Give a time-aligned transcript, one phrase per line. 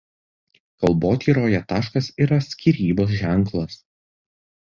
[0.85, 3.77] Kalbotyroje taškas yra skyrybos ženklas.